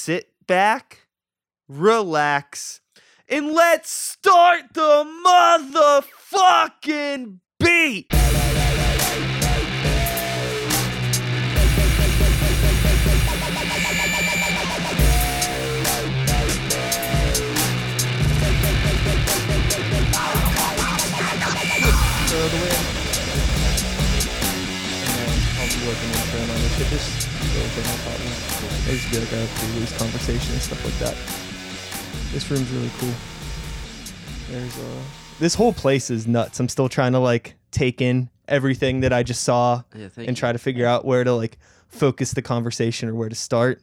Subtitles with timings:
[0.00, 1.06] sit back,
[1.68, 2.80] relax,
[3.28, 5.04] and let's start the
[6.32, 8.10] motherfucking beat.
[27.60, 30.98] Little thing I thought It used to be like a pre-release conversation and stuff like
[31.00, 31.14] that.
[32.32, 33.12] This room's really cool.
[34.50, 35.02] There's uh
[35.38, 36.58] This whole place is nuts.
[36.58, 40.36] I'm still trying to like take in everything that I just saw Yeah, thank and
[40.36, 40.40] you.
[40.40, 41.58] try to figure out where to like
[41.88, 43.82] focus the conversation or where to start.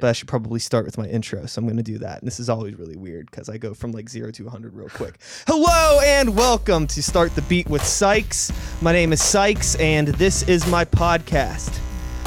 [0.00, 2.18] But I should probably start with my intro, so I'm going to do that.
[2.18, 4.88] And this is always really weird because I go from like zero to 100 real
[4.88, 5.18] quick.
[5.46, 8.50] Hello and welcome to Start the Beat with Sykes.
[8.82, 11.78] My name is Sykes, and this is my podcast.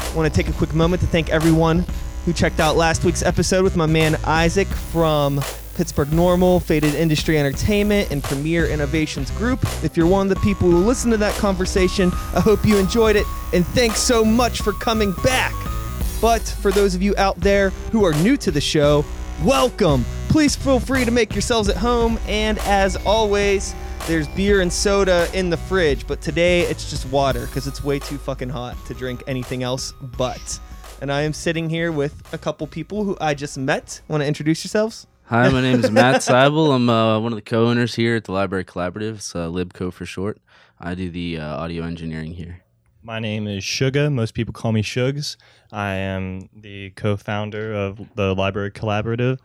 [0.08, 1.84] I want to take a quick moment to thank everyone
[2.24, 5.40] who checked out last week's episode with my man Isaac from
[5.76, 9.62] Pittsburgh Normal, Faded Industry Entertainment, and Premier Innovations Group.
[9.84, 13.16] If you're one of the people who listened to that conversation, I hope you enjoyed
[13.16, 15.52] it, and thanks so much for coming back.
[16.20, 19.04] But for those of you out there who are new to the show,
[19.44, 20.04] welcome.
[20.30, 23.74] Please feel free to make yourselves at home, and as always,
[24.06, 27.98] there's beer and soda in the fridge, but today it's just water because it's way
[27.98, 30.60] too fucking hot to drink anything else but.
[31.00, 34.00] And I am sitting here with a couple people who I just met.
[34.08, 35.06] Want to introduce yourselves?
[35.24, 36.74] Hi, my name is Matt Seibel.
[36.74, 39.16] I'm uh, one of the co-owners here at the Library Collaborative.
[39.16, 40.38] It's uh, LibCo for short.
[40.80, 42.62] I do the uh, audio engineering here.
[43.02, 44.12] My name is Suga.
[44.12, 45.36] Most people call me Shugs.
[45.70, 49.38] I am the co-founder of the Library Collaborative,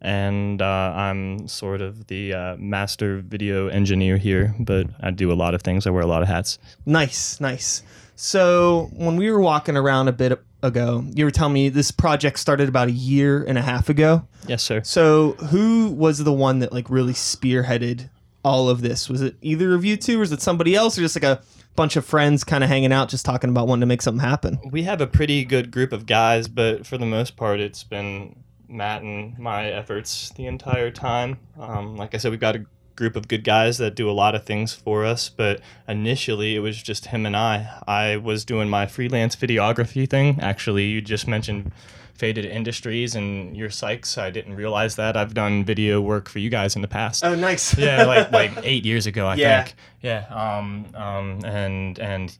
[0.00, 4.54] and uh, I'm sort of the uh, master video engineer here.
[4.58, 5.86] But I do a lot of things.
[5.86, 6.58] I wear a lot of hats.
[6.86, 7.82] Nice, nice.
[8.16, 12.38] So when we were walking around a bit ago, you were telling me this project
[12.38, 14.26] started about a year and a half ago.
[14.48, 14.82] Yes, sir.
[14.82, 18.10] So who was the one that like really spearheaded
[18.44, 19.08] all of this?
[19.08, 21.42] Was it either of you two, or was it somebody else, or just like a
[21.76, 24.58] bunch of friends kind of hanging out, just talking about wanting to make something happen?
[24.68, 28.34] We have a pretty good group of guys, but for the most part, it's been
[28.68, 31.38] Matt and my efforts the entire time.
[31.58, 32.64] Um, like I said, we've got a
[32.96, 36.58] group of good guys that do a lot of things for us, but initially it
[36.60, 37.80] was just him and I.
[37.86, 40.38] I was doing my freelance videography thing.
[40.40, 41.70] Actually, you just mentioned
[42.14, 44.18] Faded Industries and your Sykes.
[44.18, 45.16] I didn't realize that.
[45.16, 47.78] I've done video work for you guys in the past Oh, nice.
[47.78, 49.62] yeah, like like eight years ago, I Yeah.
[49.62, 49.76] think.
[50.02, 50.24] Yeah.
[50.30, 50.86] Um.
[50.96, 51.40] Um.
[51.44, 52.36] And and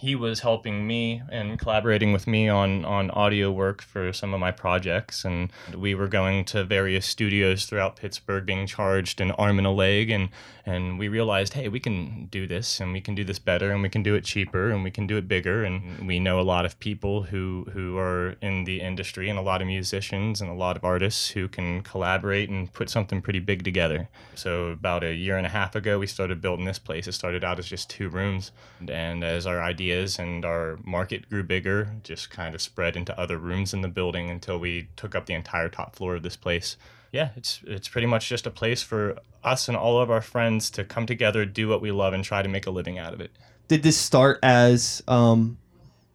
[0.00, 4.40] he was helping me and collaborating with me on on audio work for some of
[4.40, 9.58] my projects, and we were going to various studios throughout Pittsburgh, being charged an arm
[9.58, 10.28] and a leg, and
[10.64, 13.82] and we realized, hey, we can do this, and we can do this better, and
[13.82, 16.42] we can do it cheaper, and we can do it bigger, and we know a
[16.42, 20.50] lot of people who who are in the industry, and a lot of musicians and
[20.50, 24.08] a lot of artists who can collaborate and put something pretty big together.
[24.34, 27.08] So about a year and a half ago, we started building this place.
[27.08, 28.52] It started out as just two rooms,
[28.88, 29.60] and as our
[29.90, 33.88] ideas and our market grew bigger, just kind of spread into other rooms in the
[33.88, 36.76] building until we took up the entire top floor of this place.
[37.12, 40.70] Yeah, it's it's pretty much just a place for us and all of our friends
[40.72, 43.20] to come together, do what we love, and try to make a living out of
[43.20, 43.30] it.
[43.68, 45.56] Did this start as um?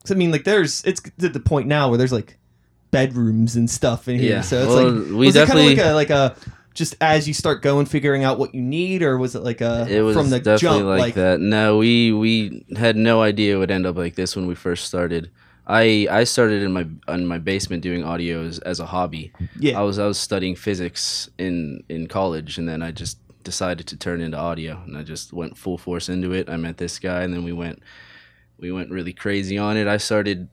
[0.04, 2.38] 'cause I mean, like, there's it's to the point now where there's like
[2.92, 4.36] bedrooms and stuff in here.
[4.36, 6.36] Yeah, So it's well, like we was it kind of like definitely- a like a
[6.74, 9.88] just as you start going, figuring out what you need, or was it like a
[9.90, 11.00] It was from the definitely jump?
[11.00, 11.40] like, that.
[11.40, 14.86] No, we we had no idea it would end up like this when we first
[14.86, 15.30] started.
[15.66, 19.32] I I started in my in my basement doing audios as a hobby.
[19.58, 23.88] yeah, I was I was studying physics in in college, and then I just decided
[23.88, 26.50] to turn into audio, and I just went full force into it.
[26.50, 27.82] I met this guy, and then we went
[28.58, 29.88] we went really crazy on it.
[29.88, 30.48] I started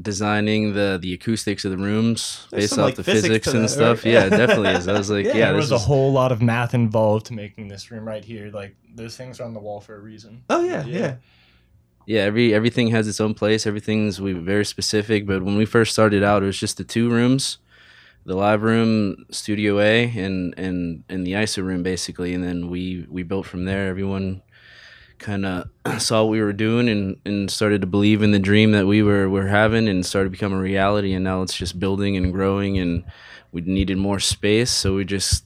[0.00, 3.46] designing the the acoustics of the rooms There's based some, off like, the physics physics,
[3.48, 4.04] and that, stuff.
[4.04, 4.12] right?
[4.12, 4.86] Yeah, it definitely is.
[4.88, 7.32] I was like, Yeah, yeah, there this was a whole lot of math involved to
[7.34, 8.50] making this room right here.
[8.52, 10.42] Like those things are on the wall for a reason.
[10.50, 11.14] oh yeah, yeah, Yeah.
[12.06, 15.92] yeah every everything has its own place everything's we very specific but when we first
[15.92, 17.58] started out it was just the two rooms
[18.24, 23.06] the live room studio a and and and the iso room basically and then we
[23.10, 24.42] we built from there everyone
[25.18, 25.68] kind of
[25.98, 29.02] saw what we were doing and and started to believe in the dream that we
[29.02, 32.32] were were having and started to become a reality and now it's just building and
[32.32, 33.04] growing and
[33.52, 35.44] we needed more space so we just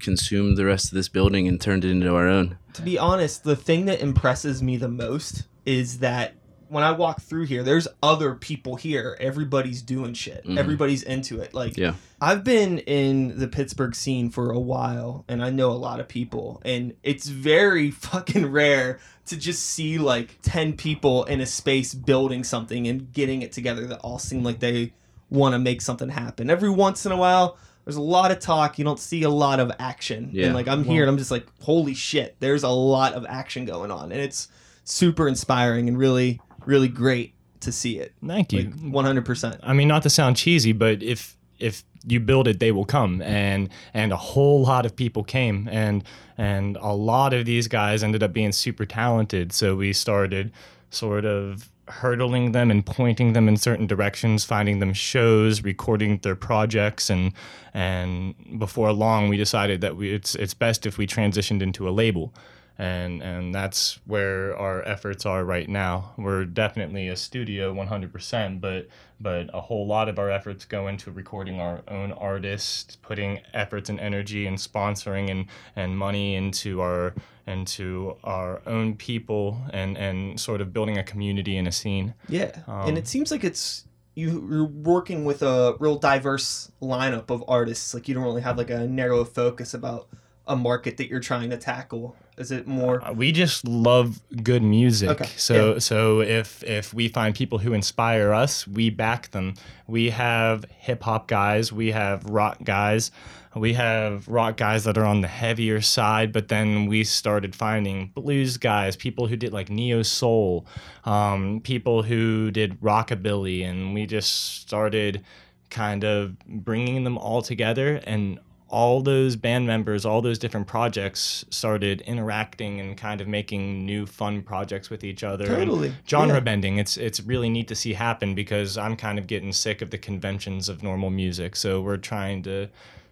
[0.00, 2.58] consumed the rest of this building and turned it into our own.
[2.74, 6.34] To be honest, the thing that impresses me the most is that
[6.68, 9.16] when I walk through here, there's other people here.
[9.20, 10.44] Everybody's doing shit.
[10.46, 10.58] Mhm.
[10.58, 11.54] Everybody's into it.
[11.54, 11.94] Like Yeah.
[12.20, 16.08] I've been in the Pittsburgh scene for a while and I know a lot of
[16.08, 21.94] people and it's very fucking rare to just see like 10 people in a space
[21.94, 24.92] building something and getting it together that all seem like they
[25.30, 26.48] want to make something happen.
[26.50, 28.78] Every once in a while, there's a lot of talk.
[28.78, 30.30] You don't see a lot of action.
[30.32, 30.46] Yeah.
[30.46, 33.64] And like I'm here and I'm just like, holy shit, there's a lot of action
[33.64, 34.12] going on.
[34.12, 34.48] And it's
[34.84, 38.12] super inspiring and really, really great to see it.
[38.24, 38.64] Thank you.
[38.64, 39.60] Like 100%.
[39.62, 43.22] I mean, not to sound cheesy, but if if you build it, they will come,
[43.22, 46.04] and and a whole lot of people came, and
[46.36, 49.52] and a lot of these guys ended up being super talented.
[49.52, 50.52] So we started
[50.90, 56.36] sort of hurdling them and pointing them in certain directions, finding them shows, recording their
[56.36, 57.32] projects, and
[57.72, 61.90] and before long, we decided that we it's it's best if we transitioned into a
[61.90, 62.32] label
[62.78, 66.12] and and that's where our efforts are right now.
[66.18, 68.88] We're definitely a studio 100%, but
[69.18, 73.88] but a whole lot of our efforts go into recording our own artists, putting efforts
[73.88, 77.14] and energy and sponsoring and and money into our
[77.46, 82.14] into our own people and and sort of building a community and a scene.
[82.28, 82.62] Yeah.
[82.66, 83.84] Um, and it seems like it's
[84.14, 87.94] you, you're working with a real diverse lineup of artists.
[87.94, 90.08] Like you don't really have like a narrow focus about
[90.46, 92.14] a market that you're trying to tackle.
[92.38, 95.08] Is it more Uh, we just love good music.
[95.10, 95.78] Okay, So yeah.
[95.78, 99.54] so if if we find people who inspire us, we back them.
[99.86, 103.10] We have hip hop guys, we have rock guys,
[103.54, 108.12] we have rock guys that are on the heavier side, but then we started finding
[108.14, 110.66] blues guys, people who did like neo soul,
[111.04, 115.24] um, people who did rockabilly, and we just started
[115.70, 121.44] kind of bringing them all together and all those band members, all those different projects
[121.50, 125.44] started interacting and kind of making new fun projects with each other.
[125.46, 126.40] and Totally, genre yeah.
[126.40, 126.78] bending.
[126.78, 129.98] It's it's really neat to see happen because I'm kind of getting sick of the
[129.98, 131.54] conventions of normal music.
[131.54, 132.68] So we're trying to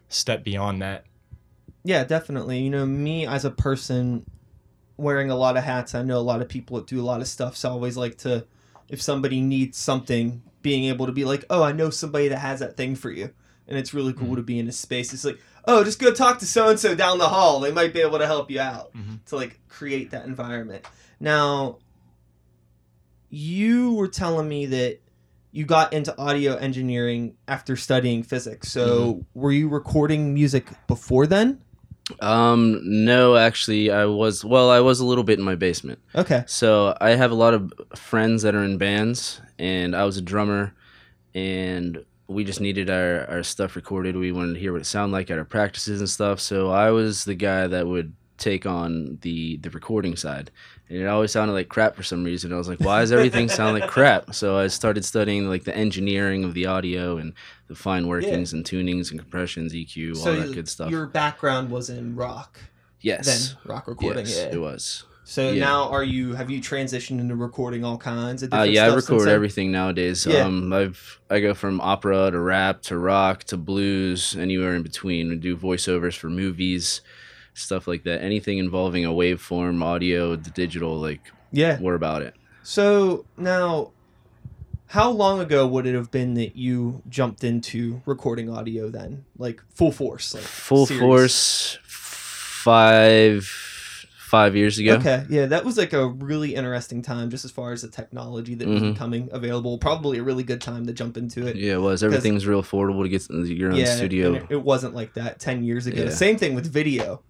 [0.09, 1.05] step beyond that.
[1.83, 2.59] Yeah, definitely.
[2.59, 4.25] You know, me as a person
[4.97, 7.21] wearing a lot of hats, I know a lot of people that do a lot
[7.21, 7.55] of stuff.
[7.55, 8.45] So I always like to,
[8.89, 12.59] if somebody needs something, being able to be like, oh, I know somebody that has
[12.59, 13.31] that thing for you.
[13.67, 15.11] And it's really cool to be in a space.
[15.13, 17.59] It's like, oh, just go talk to so and so down the hall.
[17.59, 19.25] They might be able to help you out Mhm.
[19.25, 20.85] to like create that environment.
[21.19, 21.77] Now,
[23.29, 24.99] you were telling me that
[25.51, 28.71] you got into audio engineering after studying physics.
[28.71, 31.59] So were you recording music before then?
[32.19, 34.45] Um, no, actually, I was.
[34.45, 35.97] Well, I was a little bit in my basement.
[36.13, 36.43] Okay.
[36.45, 40.21] So I have a lot of friends that are in bands, and I was a
[40.21, 40.73] drummer,
[41.33, 44.15] and we just needed our, our stuff recorded.
[44.15, 46.39] We wanted to hear what it sounded like at our practices and stuff.
[46.39, 50.51] So I was the guy that would take on the the recording side,
[50.89, 52.51] and it always sounded like crap for some reason.
[52.51, 54.25] I was like, why does everything sound like crap?
[54.33, 57.33] So I started studying like the engineering of the audio and
[57.67, 60.91] the fine workings and tunings and compressions, EQ, all that good stuff.
[60.91, 62.59] Your background was in rock,
[63.01, 64.25] yes, then rock recording.
[64.25, 64.55] yes, yeah.
[64.55, 65.05] it was.
[65.27, 65.65] So yeah.
[65.65, 69.27] now are you have you transitioned into recording all kinds of Uh, yeah, I record
[69.27, 70.23] everything nowadays.
[70.25, 70.41] Yeah.
[70.41, 75.29] Um, I've I go from opera to rap to rock to blues, anywhere in between.
[75.29, 77.01] We do voiceovers for movies,
[77.55, 78.21] stuff like that.
[78.21, 81.79] Anything involving a waveform, audio, the digital, like Yeah.
[81.81, 82.35] we're about it.
[82.61, 83.93] So now
[84.89, 89.25] how long ago would it have been that you jumped into recording audio then?
[89.39, 93.64] Like full force, like Full force, five
[94.35, 94.95] five years ago.
[94.95, 98.55] Okay, yeah, that was like a really interesting time, just as far as the technology
[98.55, 98.93] that was Mhm.
[98.93, 99.77] becoming available.
[99.77, 101.55] Probably a really good time to jump into it.
[101.55, 102.03] Yeah, it was.
[102.03, 104.27] Everything's real affordable to get your own yeah, studio.
[104.27, 106.03] and it, it wasn't like that ten years ago.
[106.03, 106.09] Yeah.
[106.09, 107.21] Same thing with video.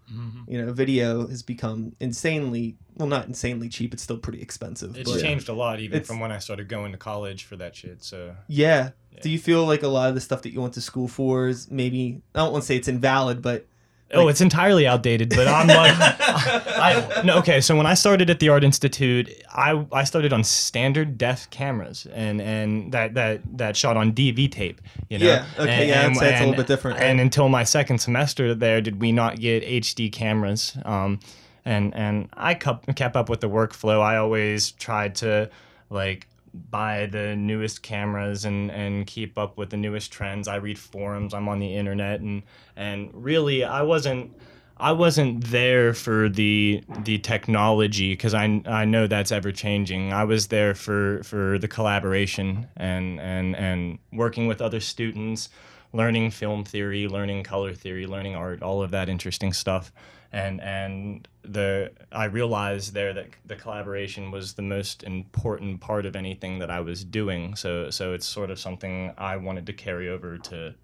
[0.48, 3.94] You know, video has become insanely well, not insanely cheap.
[3.94, 4.96] It's still pretty expensive.
[4.96, 7.56] It's but changed a lot even It's- from when I started going to college for
[7.58, 8.04] that shit.
[8.04, 8.92] So yeah.
[9.12, 9.20] Yeah.
[9.22, 11.48] Do you feel like a lot of the stuff that you went to school for
[11.48, 13.66] is maybe I don't want to say it's invalid, but
[14.14, 17.60] Oh, it's entirely outdated, but I'm like, I, no, okay.
[17.60, 22.06] So when I started at the Art Institute, I I started on standard def cameras,
[22.14, 24.80] and and that that that shot on DV tape.
[25.10, 25.26] You know?
[25.26, 28.80] Yeah, okay, And- yeah, and- a little bit different, And until my second semester there,
[28.80, 30.78] did we not get HD cameras?
[30.86, 31.20] Um,
[31.66, 34.02] and and I kept kept up with the workflow.
[34.02, 35.50] I always tried to
[35.90, 36.28] like
[36.70, 40.48] buy the newest cameras and and keep up with the newest trends.
[40.48, 41.34] I read forums.
[41.34, 42.44] I'm on the internet and
[42.76, 44.36] and really I wasn't
[44.78, 50.12] I wasn't there for the the technology because I, I know that's ever changing.
[50.12, 55.50] I was there for, for the collaboration and, and and working with other students,
[55.94, 59.94] learning film theory, learning color theory, learning art, all of that interesting stuff.
[60.32, 66.16] And and the I realized there that the collaboration was the most important part of
[66.16, 67.56] anything that I was doing.
[67.56, 70.76] So so it's sort of something I wanted to carry over to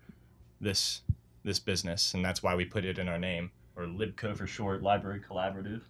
[0.59, 1.01] this
[1.43, 4.83] this business, and that's why we put it in our name, or Libco for short,
[4.83, 5.81] Library Collaborative.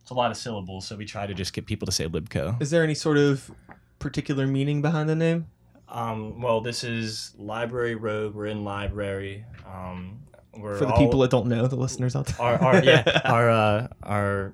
[0.00, 2.60] It's a lot of syllables, so we try to just get people to say Libco.
[2.60, 3.50] is there any sort of
[3.98, 5.46] particular meaning behind the name?
[5.88, 8.34] Um, well, this is Library Road.
[8.34, 9.44] We're in library.
[9.66, 10.20] Um,
[10.56, 12.40] we're For the all- people that don't know, the listeners out there.
[12.40, 14.52] our, our yeah our uh, our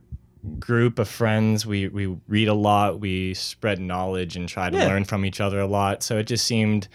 [0.60, 4.86] group of friends we we read a lot we spread knowledge and try to Yeah.
[4.86, 6.86] learn from each other a lot so it just seemed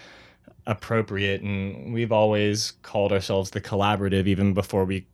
[0.68, 5.06] appropriate and we've always called ourselves the collaborative even before we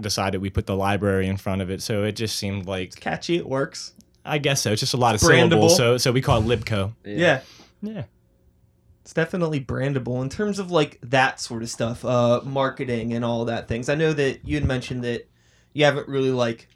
[0.00, 3.36] decided we put the library in front of it so it just seemed like Catchy,
[3.38, 3.94] it works.
[4.24, 5.48] i guess so it's just a lot of Brandable.
[5.50, 7.40] syllables so so we call it libco Yeah.
[7.80, 8.02] yeah
[9.08, 13.46] It's definitely brandable in terms of like that sort of stuff, uh, marketing and all
[13.46, 13.88] that things.
[13.88, 15.26] I know that you had mentioned that
[15.72, 16.68] you haven't really like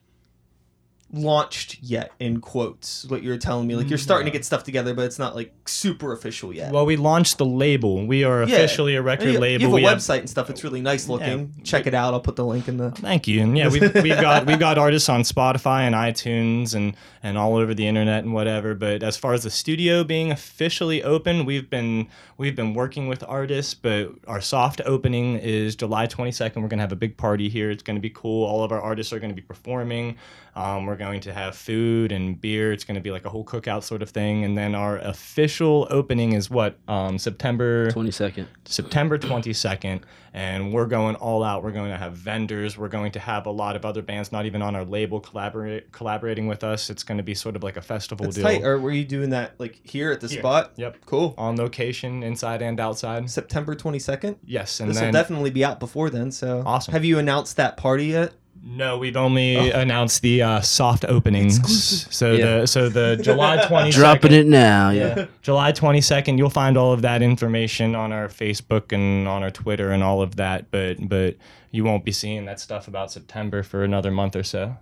[1.13, 4.35] launched yet in quotes what you're telling me like you're starting to mm.
[4.35, 8.07] get stuff together but it's not like super official yet well we launched the label
[8.07, 8.57] we are Yeah.
[8.57, 10.81] officially a record you, label you have a we have website and stuff it's really
[10.81, 11.65] nice looking Yeah.
[11.65, 13.43] check it out i'll put the link in the Thank you.
[13.43, 17.57] And yeah, we've, we've got we've got artists on Spotify and iTunes and and all
[17.57, 18.75] over the internet and whatever.
[18.75, 23.25] But as far as the studio being officially open, we've been we've been working with
[23.27, 23.75] artists.
[23.75, 26.63] But our soft opening is July 22nd.
[26.63, 27.71] We're gonna have a big party here.
[27.71, 28.45] It's gonna be cool.
[28.45, 30.17] All of our artists are gonna be performing.
[30.55, 32.73] Um, we're going to have food and beer.
[32.73, 34.45] It's gonna be like a whole cookout sort of thing.
[34.45, 38.49] And then our official opening is what um, September Twenty second.
[38.65, 41.63] September 22nd, and we're going all out.
[41.63, 42.79] We're going to have vendors.
[42.79, 45.93] We're going to have a lot of other bands, not even on our label, collaborate
[45.93, 46.91] collaborating with us.
[46.91, 48.45] It's going to be sort of like a festival That's deal.
[48.45, 48.63] tight.
[48.63, 50.41] Or were you doing that like here at the Here.
[50.41, 50.73] spot?
[50.77, 50.99] Yep.
[51.07, 51.35] Cool.
[51.37, 53.29] On location, inside and outside.
[53.31, 54.37] September 22nd.
[54.45, 56.31] Yes, and This will definitely be out before then.
[56.31, 56.93] So Awesome.
[56.93, 58.33] Have you announced that party yet?
[58.65, 61.59] No, we've only announced the uh, soft openings.
[61.59, 62.13] Exclusive.
[62.15, 62.59] So Yeah.
[62.61, 63.93] the so the July 22nd.
[63.93, 64.91] Dropping it now.
[64.91, 65.15] Yeah.
[65.17, 65.27] Yeah.
[65.43, 69.91] July 22nd, you'll find all of that information on our Facebook and on our Twitter
[69.91, 71.37] and all of that, but but
[71.71, 74.77] you won't be seeing that stuff about September for another month or so.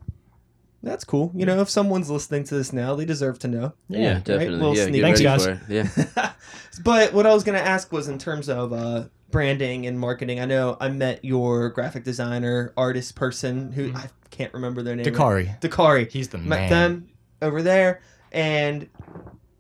[0.83, 1.31] That's cool.
[1.35, 3.75] You know, if someone's listening to this now, they deserve to know.
[3.89, 4.25] Yeah, Right?
[4.25, 4.57] definitely.
[4.57, 5.47] Little Yeah, sneak Thanks, guys.
[5.69, 6.33] Yeah.
[6.83, 10.41] but what I was going to ask was in terms of uh, branding and marketing.
[10.41, 15.07] I know I met your graphic designer, artist person who I can't remember their name.
[15.07, 15.61] Dakari.
[15.61, 16.11] Dakari.
[16.11, 16.71] He's the Met man.
[16.71, 17.09] them
[17.43, 18.01] over there,
[18.33, 18.89] and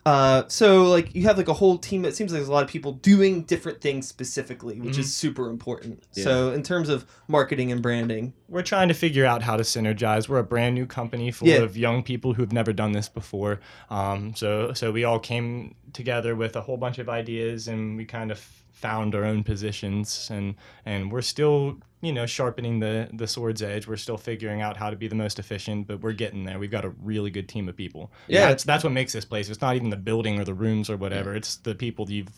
[0.06, 2.04] uh, so like you have like a whole team.
[2.06, 5.00] It seems like there's a lot of people doing different things specifically, which Mm-hmm.
[5.00, 6.02] is super important.
[6.14, 6.24] Yeah.
[6.24, 10.26] So in terms of marketing and branding, We're trying to figure out how to synergize.
[10.26, 11.56] We're a brand new company full Yeah.
[11.58, 13.60] of young people who've never done this before.
[13.90, 18.06] Um, so so we all came together with a whole bunch of ideas, and we
[18.06, 18.40] kind of
[18.80, 23.86] found our own positions, and and we're still you know sharpening the the sword's edge.
[23.86, 26.58] We're still figuring out how to be the most efficient, but we're getting there.
[26.58, 28.10] We've got a really good team of people.
[28.26, 28.48] Yeah.
[28.48, 29.48] that's that's what makes this place.
[29.50, 31.34] It's not even the building or the rooms or whatever.
[31.34, 32.32] It's the people you've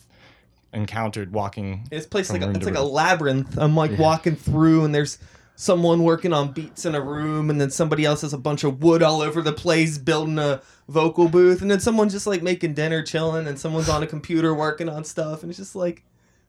[0.73, 1.87] encountered walking.
[1.91, 3.57] It's place like a, it's to like a labyrinth.
[3.57, 4.01] I'm like Yeah.
[4.01, 5.17] walking through, and there's
[5.55, 8.81] someone working on beats in a room, and then somebody else has a bunch of
[8.81, 12.73] wood all over the place building a vocal booth, and then someone's just like making
[12.73, 16.03] dinner, chilling, and someone's on a computer working on stuff, and it's just like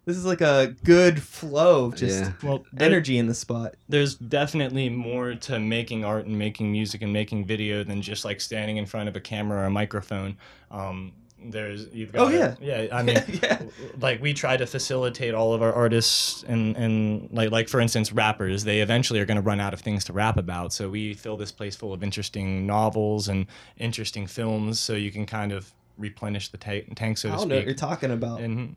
[0.05, 2.33] this is like a good flow of just Yeah.
[2.43, 3.75] Well, there- energy in the spot.
[3.89, 8.41] there's definitely more to making art and making music and making video than just like
[8.41, 10.37] standing in front of a camera or a microphone.
[10.71, 11.13] Um,
[11.47, 12.55] there's you've got Oh, yeah.
[12.61, 12.87] yeah.
[12.91, 13.61] I mean, Yeah.
[14.01, 18.13] like we try to facilitate all of our artists and and like like for instance
[18.13, 18.65] rappers.
[18.65, 21.37] They eventually are going to run out of things to rap about, so we fill
[21.37, 23.45] this place full of interesting novels and
[23.77, 27.49] interesting films, so you can kind of replenish the ta- tank, so to I don't
[27.49, 28.41] know what you're talking about.
[28.41, 28.77] and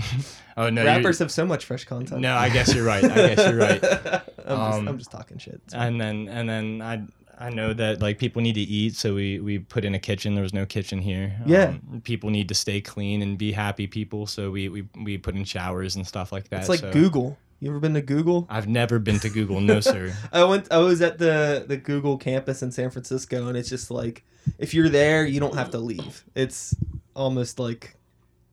[0.56, 2.20] oh no, Rappers have so much fresh content.
[2.20, 3.04] No, I guess you're right.
[3.04, 3.84] I guess you're right.
[4.46, 5.60] I'm, Um, just, I'm just talking shit.
[5.72, 7.02] And then and then I
[7.38, 10.34] I know that like people need to eat, so we we put in a kitchen.
[10.34, 11.34] There was no kitchen here.
[11.46, 11.74] Yeah.
[11.92, 15.34] Um, people need to stay clean and be happy people, so we we, we put
[15.34, 16.60] in showers and stuff like that.
[16.60, 17.38] It's like so- Google.
[17.60, 18.48] You ever been to Google?
[18.50, 20.12] I've never been to Google, no sir.
[20.32, 20.66] I went.
[20.72, 24.24] I was at the the Google campus in San Francisco, and it's just like
[24.58, 26.24] if you're there, you don't have to leave.
[26.34, 26.74] It's
[27.14, 27.96] almost like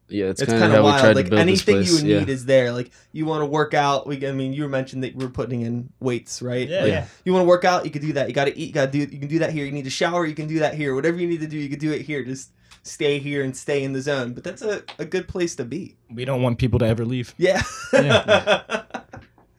[0.07, 1.01] Yeah, it's, it's kind kind of of how we wild.
[1.01, 2.01] tried Like to build this anything place.
[2.03, 2.19] you yeah.
[2.19, 2.71] need is there.
[2.71, 4.07] Like you want to work out.
[4.07, 4.25] We.
[4.27, 6.67] I mean, you mentioned that you were putting in weights, right?
[6.67, 7.07] Yeah, Like, yeah.
[7.25, 8.27] You want to work out, you can do that.
[8.27, 8.99] You got to eat, you got to do.
[8.99, 9.65] You can do that here.
[9.65, 10.95] You need to shower, you can do that here.
[10.95, 12.23] Whatever you need to do, you can do it here.
[12.23, 12.51] Just
[12.83, 14.33] stay here and stay in the zone.
[14.33, 15.97] But that's a, a good place to be.
[16.11, 17.35] We don't want people to ever leave.
[17.37, 17.61] Yeah.
[17.93, 18.83] Yeah.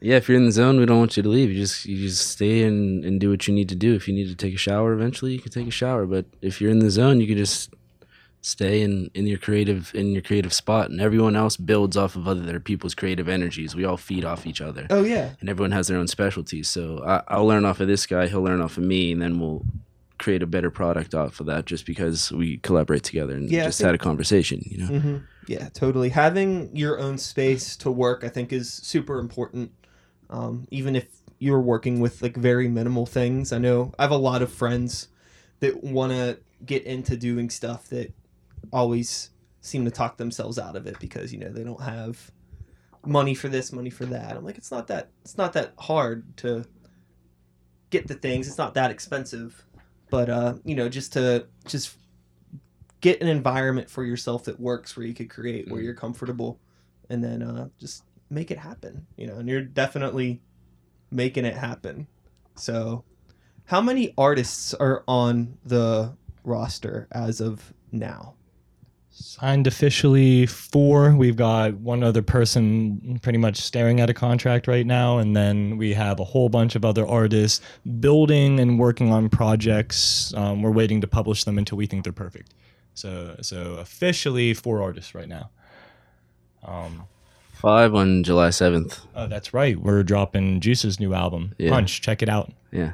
[0.03, 1.51] Yeah, if you're in the zone, we don't want you to leave.
[1.53, 3.95] You just you just stay and, and do what you need to do.
[3.95, 6.07] If you need to take a shower eventually, you can take a shower.
[6.07, 7.75] But if you're in the zone, you can just
[8.43, 12.27] stay in, in your creative in your creative spot and everyone else builds off of
[12.27, 13.75] other people's creative energies.
[13.77, 14.87] We all feed off each other.
[14.89, 15.35] oh yeah.
[15.41, 16.71] And everyone has their own specialties.
[16.71, 19.39] So I, I'll learn off of this guy, he'll learn off of me, and then
[19.39, 19.67] we'll
[20.19, 23.77] create a better product off of that just because we collaborate together and Yeah, just
[23.79, 24.87] think- had a conversation, you know.
[24.87, 25.17] hmm
[25.47, 26.09] Yeah, totally.
[26.09, 29.73] Having your own space to work, I think, is super important.
[30.31, 31.07] Um, even if
[31.41, 33.53] you're working with like very minimal things.
[33.53, 35.09] I know I have a lot of friends
[35.61, 38.13] that want to get into doing stuff that
[38.73, 39.31] always
[39.63, 42.31] seem to talk themselves out of it because you know they don't have
[43.07, 44.37] money for this, money for that.
[44.37, 46.67] I'm like, it's not that it's not that hard to
[47.89, 48.47] get the things.
[48.47, 49.65] It's not that expensive,
[50.11, 51.97] but uh, you know, just to just
[53.01, 55.85] get an environment for yourself that works where you could create, where Mm.
[55.85, 56.61] you're comfortable,
[57.09, 59.07] and then uh, just make it happen.
[59.17, 60.41] You know, and you're definitely
[61.11, 62.07] making it happen.
[62.55, 63.05] So,
[63.65, 68.35] how many artists are on the roster as of now?
[69.13, 71.15] Signed officially four.
[71.15, 75.77] We've got one other person pretty much staring at a contract right now, and then
[75.77, 77.61] we have a whole bunch of other artists
[77.99, 80.33] building and working on projects.
[80.35, 82.55] Um, we're waiting to publish them until we think they're perfect.
[82.95, 85.51] So, so officially four artists right now.
[86.65, 87.05] Um,
[87.61, 89.01] Five on July seventh.
[89.15, 89.79] oh, that's right.
[89.79, 91.71] We're dropping Juice's new album, Yeah.
[91.71, 92.01] Punch.
[92.01, 92.51] Check it out.
[92.73, 92.93] Yeah.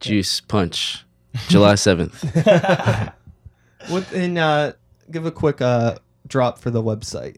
[0.00, 1.04] Juice Punch.
[1.48, 2.22] July seventh.
[3.88, 4.72] What and uh,
[5.10, 5.96] give a quick uh,
[6.26, 7.36] drop for the website.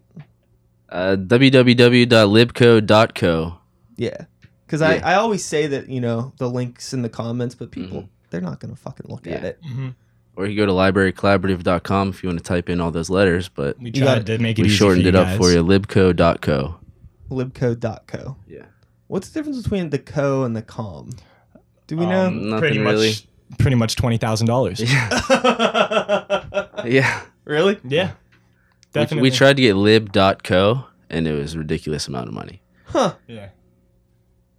[0.89, 1.17] Uh,
[2.27, 3.59] www.libco.co.
[3.97, 4.25] Yeah,
[4.65, 5.09] because I, Yeah.
[5.09, 8.61] I always say that you know the links in the comments, but people they're not
[8.61, 9.49] gonna fucking look at Yeah.
[9.49, 9.61] it.
[10.37, 13.79] Or you go to librarycollaborative.com if you want to type in all those letters, but
[13.79, 15.37] We You tried got- to make it we easy shortened for it you up guys.
[15.39, 15.65] for you.
[15.65, 16.77] Libco.co.
[17.31, 18.37] Libcode.co.
[18.47, 18.63] Yeah.
[19.09, 21.11] What's the difference between the co and the com?
[21.87, 22.31] Do we Um, know?
[22.31, 23.09] Nothing pretty really.
[23.09, 23.27] much,
[23.59, 24.81] pretty much twenty thousand dollars.
[24.81, 25.09] Yeah.
[26.85, 27.21] yeah.
[27.45, 27.79] really?
[27.85, 28.13] Yeah, We,
[28.93, 29.23] definitely.
[29.23, 32.61] we tried to get lib.co and it was a ridiculous amount of money.
[32.87, 33.15] Huh.
[33.29, 33.49] Yeah.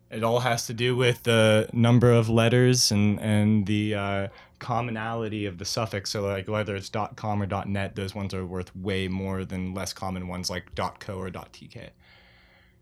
[0.10, 4.27] It all has to do with the number of letters and and the uh,
[4.60, 6.10] commonality of the suffix.
[6.12, 9.94] So like whether it's .com or .net, those ones are worth way more than less
[9.94, 11.90] common ones like .co or .tk.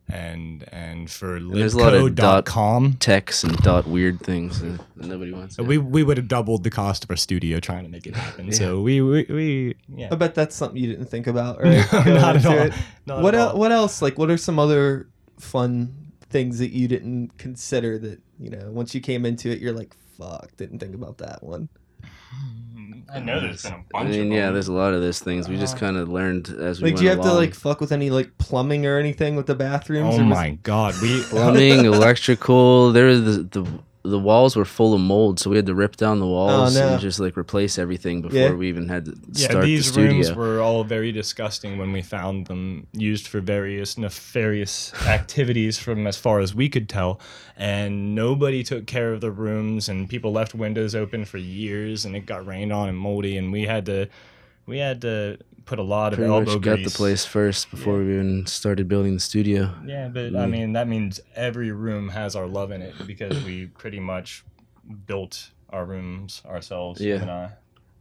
[0.08, 4.80] And and for there's a lot of dot- libco.com, Text and dot weird things that
[4.98, 5.58] nobody wants.
[5.58, 8.52] we we would have doubled the cost of our studio trying to make it happen.
[8.52, 10.10] So we we, we yeah.
[10.12, 11.84] I bet that's something you didn't think about, right?
[12.06, 12.70] No, not at all.
[13.08, 13.58] Not What at el- all.
[13.60, 14.04] What else?
[14.04, 15.08] Like, what are some other
[15.40, 19.74] fun things that you didn't consider that you know once you came into it, you're
[19.74, 21.70] like, fuck, didn't think about that one.
[23.14, 24.54] I know there's been a I bunch mean, of yeah, them.
[24.54, 25.48] there's a lot of those things.
[25.48, 27.54] We just Uh, kind of learned as we Like, went do you have to like
[27.54, 30.16] fuck with any like plumbing or anything with the bathrooms?
[30.16, 32.92] Oh or was- my god, we plumbing, electrical.
[32.92, 33.70] There, was the, the
[34.10, 36.80] the walls were full of mold, so we had to rip down the walls oh,
[36.80, 36.88] no.
[36.94, 38.52] and just like replace everything before Yeah.
[38.54, 40.12] we even had to Yeah, start the these studio.
[40.14, 46.08] rooms were all very disgusting when we found them used for various nefarious activities from
[46.08, 47.20] as far as we could tell.
[47.58, 52.16] And nobody took care of the rooms and people left windows open for years and
[52.16, 54.08] it got rained on and moldy and we had to
[54.66, 56.92] we had to put a lot of Pretty elbow much got grease.
[56.94, 59.72] the place first before we even started building the studio.
[59.86, 60.50] Yeah, but I Mm.
[60.52, 64.44] mean that means every room has our love in it because we pretty much
[65.08, 67.02] built our rooms ourselves.
[67.02, 67.16] Yeah.
[67.22, 67.50] And I.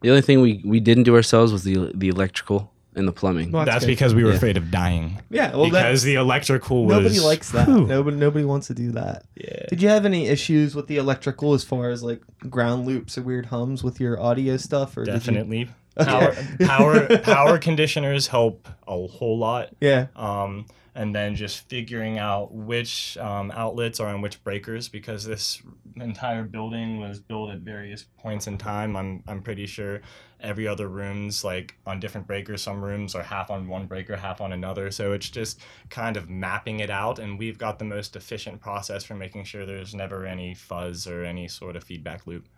[0.03, 3.50] The only thing we, we didn't do ourselves was the the electrical and the plumbing.
[3.50, 3.90] Well, That's good.
[3.90, 4.37] because we were Yeah.
[4.37, 5.20] afraid of dying.
[5.31, 5.57] yeah.
[5.57, 7.66] Well, because that, the electrical was nobody likes that.
[7.66, 7.87] Whew.
[7.87, 9.24] Nobody nobody wants to do that.
[9.37, 9.66] Yeah.
[9.70, 13.22] Did you have any issues with the electrical as far as like ground loops or
[13.22, 14.96] weird hums with your audio stuff?
[14.98, 15.62] Or Definitely.
[15.62, 15.70] Okay.
[15.96, 19.70] Power, power power conditioners help a whole lot.
[19.80, 20.07] Yeah.
[20.16, 25.61] Um, and then just figuring out which um, outlets are on which breakers because this
[25.96, 28.96] entire building was built at various points in time.
[28.96, 30.02] I'm I'm pretty sure
[30.40, 32.62] every other room's like on different breakers.
[32.62, 34.90] Some rooms are half on one breaker, half on another.
[34.90, 39.02] So it's just kind of mapping it out, and we've got the most efficient process
[39.02, 42.48] for making sure there's never any fuzz or any sort of feedback loop.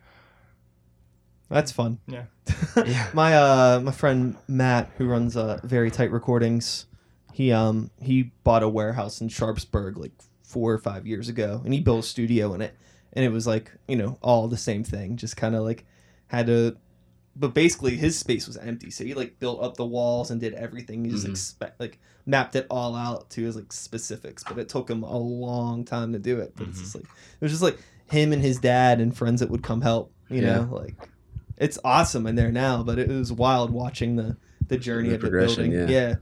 [1.48, 1.98] That's fun.
[2.06, 2.24] Yeah.
[2.84, 3.08] Yeah.
[3.14, 6.86] my uh my friend Matt who runs uh very tight recordings,
[7.32, 11.72] he um he bought a warehouse in Sharpsburg like four or five years ago and
[11.74, 12.74] he built a studio in it.
[13.12, 15.16] And it was like, you know, all the same thing.
[15.16, 15.84] Just kinda like
[16.28, 16.76] had to
[17.38, 18.90] but basically his space was empty.
[18.90, 21.04] So he like built up the walls and did everything.
[21.04, 21.30] He just Mhm.
[21.30, 24.42] expect like mapped it all out to his like specifics.
[24.44, 26.54] But it took him a long time to do it.
[26.56, 26.82] But it's Mhm.
[26.82, 27.78] just like it was just like
[28.10, 30.60] him and his dad and friends that would come help, you Yeah.
[30.60, 31.10] know, like
[31.58, 34.36] it's awesome in there now, but it was wild watching the
[34.68, 35.72] the journey The of the building.
[35.72, 36.14] yeah.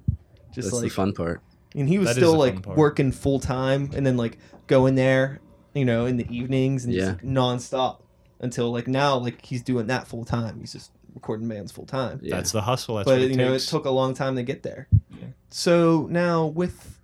[0.53, 1.41] Just That's like the fun part.
[1.75, 5.41] and he was That is still like working full time and then like going there,
[5.75, 7.13] you know, in the evenings and Yeah.
[7.13, 8.03] just nonstop
[8.41, 10.61] until like now like he's doing that full time.
[10.61, 12.21] He's just recording bands full time.
[12.23, 12.37] Yeah.
[12.37, 12.97] That's the hustle.
[12.97, 14.89] That's but what it you know, it took a long time to get there.
[15.11, 15.29] Yeah.
[15.51, 17.01] So now with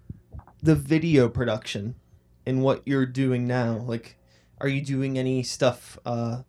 [0.62, 1.94] the video production
[2.44, 4.16] and what you're doing now, like
[4.60, 6.42] are you doing any stuff uh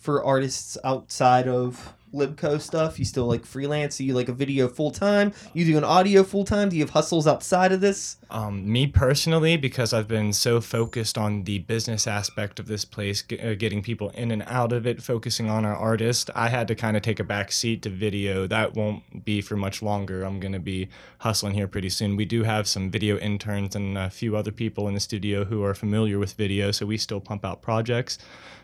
[0.00, 4.66] for artists outside of libco stuff you still like freelance are you like a video
[4.68, 8.86] full-time you do an audio full-time do you have hustles outside of this Um, me
[8.86, 13.54] personally, because I've been so focused on the business aspect of this place, g- uh,
[13.54, 16.96] getting people in and out of it, focusing on our artist, I had to kind
[16.96, 18.46] of take a back seat to video.
[18.46, 20.22] That won't be for much longer.
[20.22, 22.14] I'm going to be hustling here pretty soon.
[22.14, 25.64] We do have some video interns and a few other people in the studio who
[25.64, 28.16] are familiar with video, so we still pump out projects.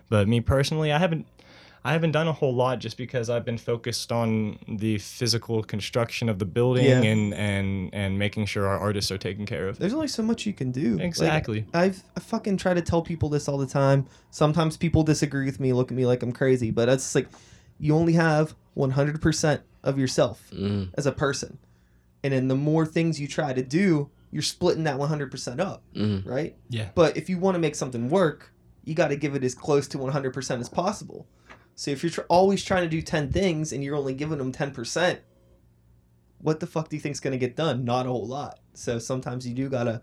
[0.08, 1.26] But me personally, I haven't
[1.86, 6.28] I haven't done a whole lot just because I've been focused on the physical construction
[6.28, 7.00] of the building Yeah.
[7.02, 9.78] and, and and making sure our artists are taken care of.
[9.78, 11.64] there's only so much you can do Like, Exactly.
[11.72, 14.06] I've I fucking try to tell people this all the time.
[14.30, 17.28] Sometimes people disagree with me, look at me like I'm crazy, but it's like
[17.78, 20.88] you only have 100% of yourself Mhm.
[20.94, 21.58] as a person.
[22.24, 26.26] And then the more things you try to do, you're splitting that 100% up, Mhm.
[26.26, 26.56] right?
[26.68, 26.88] Yeah.
[26.94, 28.52] But if you want to make something work,
[28.84, 31.26] you got to give it as close to 100% as possible.
[31.76, 34.50] So if you're tr- always trying to do 10 things and you're only giving them
[34.52, 35.18] 10%,
[36.38, 37.84] what the fuck do you think's going to get done?
[37.84, 38.58] Not a whole lot.
[38.74, 40.02] So sometimes you do got to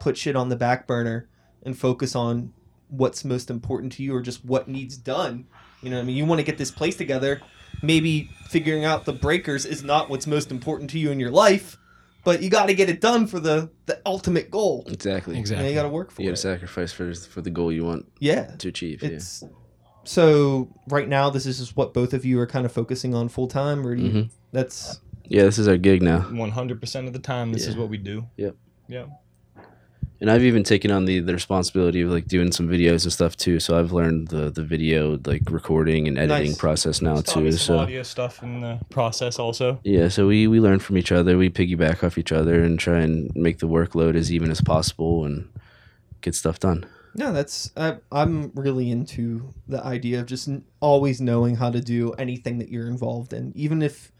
[0.00, 1.28] put shit on the back burner
[1.64, 2.52] and focus on
[2.88, 5.46] what's most important to you or just what needs done.
[5.82, 6.16] You know what I mean?
[6.16, 7.40] You want to get this place together.
[7.82, 11.76] Maybe figuring out the breakers is not what's most important to you in your life,
[12.24, 14.84] but you got to get it done for the the ultimate goal.
[14.88, 15.32] Exactly.
[15.32, 15.68] You, know, Exactly.
[15.68, 16.36] you got to work for You got it.
[16.36, 18.54] to sacrifice for for the goal you want yeah.
[18.56, 19.02] to achieve.
[19.02, 19.42] It's
[20.04, 23.28] so right now this is just what both of you are kind of focusing on
[23.28, 24.30] full time or do you, Mhm.
[24.52, 25.38] that's yeah.
[25.40, 27.80] yeah, this is our gig now, 100% of the time, this is Yeah.
[27.80, 28.26] what we do.
[28.36, 28.56] Yep.
[28.88, 29.04] Yeah.
[30.22, 33.38] and I've even taken on the the responsibility of like doing some videos and stuff
[33.38, 33.58] too.
[33.58, 36.58] So I've learned the the video like recording and editing Nice.
[36.58, 37.56] process now There's probably too.
[37.56, 39.80] some So audio stuff in the process also.
[39.82, 41.38] yeah, so we we learn from each other.
[41.38, 45.24] We piggyback off each other and try and make the workload as even as possible
[45.24, 45.48] and
[46.20, 46.84] get stuff done.
[47.14, 50.48] No that's I, i'm really into the idea of just
[50.80, 54.12] always knowing how to do anything that you're involved in even if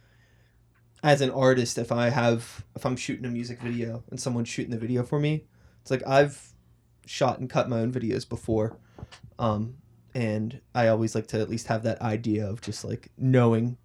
[1.02, 4.70] as an artist if i have if i'm shooting a music video and someone's shooting
[4.70, 5.44] the video for me
[5.82, 6.52] it's like i've
[7.06, 8.76] shot and cut my own videos before
[9.38, 9.74] um
[10.14, 13.76] and i always like to at least have that idea of just like knowing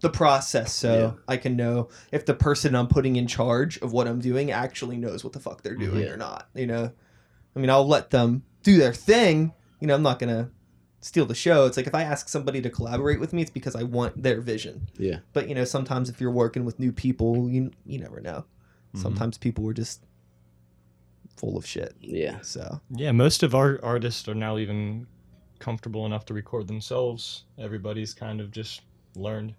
[0.00, 1.22] the process so Yeah.
[1.28, 4.96] i can know if the person i'm putting in charge of what i'm doing actually
[4.96, 6.10] knows what the fuck they're doing Yeah.
[6.10, 6.90] or not you know
[7.54, 10.50] i mean i'll let them do their thing you know i'm not gonna
[11.00, 13.74] steal the show it's like if i ask somebody to collaborate with me it's because
[13.74, 15.18] i want their vision Yeah.
[15.32, 18.44] but you know sometimes if you're working with new people you you never know
[18.94, 20.04] sometimes people were just
[21.36, 22.38] full of shit Yeah.
[22.42, 25.06] so Yeah, most of our artists are now even
[25.58, 27.44] comfortable enough to record themselves.
[27.58, 28.82] Everybody's kind of just
[29.16, 29.54] learned.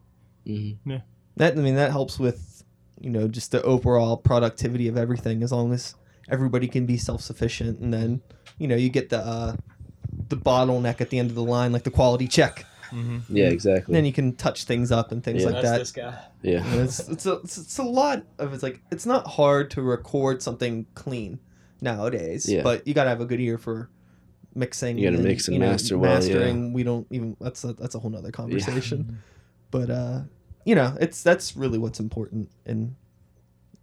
[0.45, 1.01] hmm Yeah.
[1.37, 2.63] that i mean that helps with
[3.01, 5.95] you know just the overall productivity of everything as long as
[6.29, 8.21] everybody can be self-sufficient and then
[8.57, 9.55] you know you get the uh
[10.29, 13.35] the bottleneck at the end of the line like the quality check Mm-hmm.
[13.35, 13.45] Yeah.
[13.47, 13.91] Exactly.
[13.91, 15.49] then you can touch things up and things Yeah.
[15.49, 16.19] like That's that this guy.
[16.43, 16.75] yeah.
[16.75, 19.81] You it's, it's, a, it's, it's a lot of it's like it's not hard to
[19.81, 21.39] record something clean
[21.81, 22.61] nowadays Yeah.
[22.61, 23.89] but you gotta have a good ear for
[24.53, 26.17] mixing You gotta and, mix and you know, master well, yeah.
[26.19, 29.17] mastering we don't even that's a, that's a whole nother conversation
[29.71, 30.19] but uh
[30.63, 32.95] you know it's that's really what's important in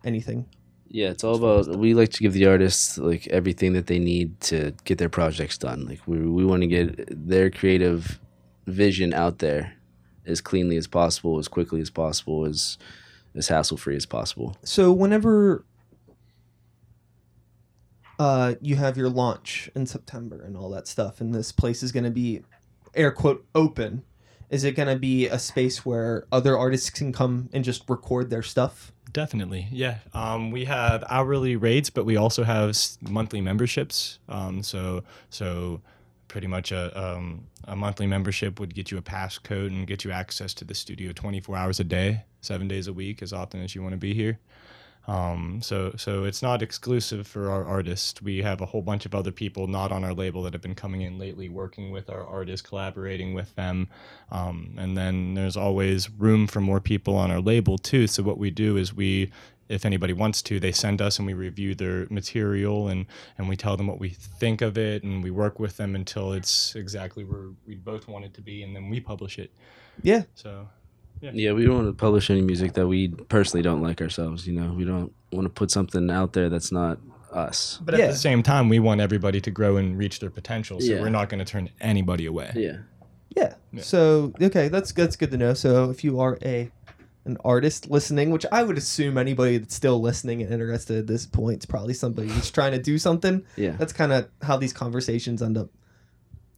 [0.05, 0.47] anything
[0.93, 1.77] Yeah, it's all about.
[1.77, 5.57] We like to give the artists like everything that they need to get their projects
[5.57, 5.87] done.
[5.87, 8.19] Like we we want to get their creative
[8.67, 9.75] vision out there
[10.27, 12.77] as cleanly as possible, as quickly as possible, as
[13.37, 14.57] as hassle free as possible.
[14.65, 15.65] so whenever
[18.19, 21.93] uh you have your launch in September and all that stuff and this place is
[21.93, 22.43] going to be
[22.95, 24.03] air quote open
[24.51, 28.31] is it going to be a space where other artists can come and just record
[28.31, 29.99] their stuff Definitely, yeah.
[30.15, 34.19] Um, we have hourly rates, but we also have monthly memberships.
[34.29, 35.81] Um, so, so
[36.29, 40.13] pretty much a um, a monthly membership would get you a passcode and get you
[40.13, 43.75] access to the studio 24 hours a day, seven days a week, as often as
[43.75, 44.39] you want to be here.
[45.07, 48.23] Um, so, so it's not exclusive for our artists.
[48.23, 50.75] We have a whole bunch of other people not on our label that have been
[50.75, 53.89] coming in lately, working with our artists, collaborating with them.
[54.31, 58.07] Um, and then there's always room for more people on our label too.
[58.07, 59.33] So what we do is we,
[59.69, 63.07] if anybody wants to, they send us and we review their material and
[63.39, 66.33] and we tell them what we think of it and we work with them until
[66.33, 69.51] it's exactly where we both want it to be and then we publish it.
[70.03, 70.69] yeah So
[71.21, 74.47] Yeah, we don't want to publish any music that we personally don't like ourselves.
[74.47, 76.99] You know, we don't want to put something out there that's not
[77.33, 77.79] us.
[77.85, 78.07] But Yeah.
[78.07, 80.81] at the same time, we want everybody to grow and reach their potential.
[80.81, 81.01] So Yeah.
[81.01, 82.51] we're not going to turn anybody away.
[82.57, 82.79] Yeah.
[83.37, 83.83] yeah Yeah.
[83.83, 86.69] so okay that's that's good to know so if you are a
[87.27, 91.27] an artist listening which i would assume anybody that's still listening and interested at this
[91.27, 93.77] point is probably somebody who's trying to do something Yeah.
[93.79, 95.69] that's kind of how these conversations end up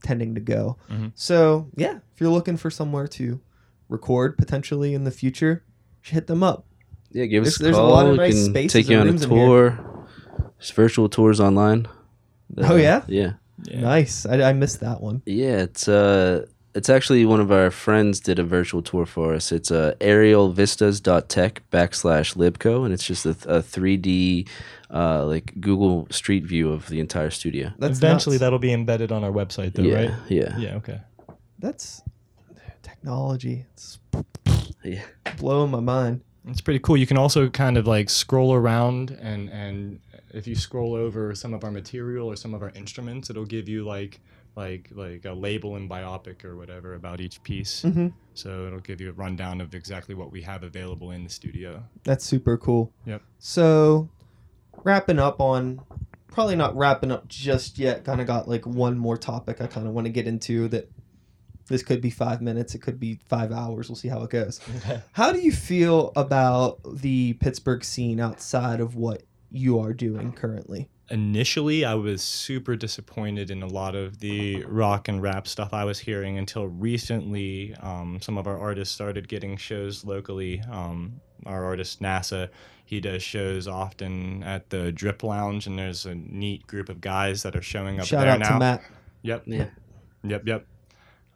[0.03, 0.79] tending to go.
[0.91, 1.13] Mhm.
[1.15, 3.39] So yeah, if you're looking for somewhere to
[3.93, 5.65] record potentially in the future,
[6.01, 6.67] should hit them up.
[7.13, 7.91] Yeah, give us There's- there's a a call.
[7.91, 9.47] lot of we nice can spaces take you on a rooms in here.
[9.47, 10.07] tour.
[10.59, 11.87] There's virtual tours online.
[12.59, 13.03] Oh, yeah?
[13.09, 13.33] yeah,
[13.71, 14.27] Nice.
[14.27, 15.23] I, I missed that one.
[15.27, 15.59] yeah.
[15.63, 19.53] It's uh, it's actually one of our friends did a virtual tour for us.
[19.53, 24.49] It's uh, aerialvistas.tech backslash libco, and it's just a, a 3D
[24.91, 27.73] uh, like Google Street View of the entire studio.
[27.79, 28.41] That's Eventually, nuts.
[28.41, 30.11] that'll be embedded on our website, though, yeah, right?
[30.29, 30.75] yeah, Yeah.
[30.77, 31.01] Okay.
[31.59, 32.03] That's
[33.03, 33.67] technology.
[33.73, 33.99] It's
[34.85, 35.03] yeah.
[35.39, 36.23] blowing my mind.
[36.49, 36.97] It's pretty cool.
[36.97, 40.01] You can also kind of like scroll around and and
[40.33, 43.69] if you scroll over some of our material or some of our instruments, it'll give
[43.69, 44.21] you like
[44.55, 47.83] like like a label in biopic or whatever about each piece.
[47.83, 51.31] hmm So it'll give you a rundown of exactly what we have available in the
[51.31, 51.83] studio.
[52.05, 52.93] That's super cool.
[53.07, 53.23] Yep.
[53.39, 54.11] So,
[54.85, 55.81] wrapping up on,
[56.29, 58.05] probably not wrapping up just yet.
[58.05, 60.91] Kind of got like one more topic I kind of want to get into that.
[61.73, 62.75] This could be five minutes.
[62.75, 63.89] It could be five hours.
[63.89, 64.61] We'll see how it goes.
[65.13, 70.91] How do you feel about the Pittsburgh scene outside of what you are doing currently?
[71.09, 75.85] Initially, I was super disappointed in a lot of the rock and rap stuff I
[75.87, 77.75] was hearing until recently.
[77.81, 80.63] Um, some of our artists started getting shows locally.
[80.71, 82.51] Um, our artist NASA,
[82.85, 87.45] he does shows often at the Drip Lounge, and there's a neat group of guys
[87.45, 88.49] that are showing up Shout there out now.
[88.51, 88.83] to Matt.
[89.23, 89.45] Yep.
[89.47, 89.67] Yeah.
[90.25, 90.47] Yep.
[90.47, 90.67] Yep.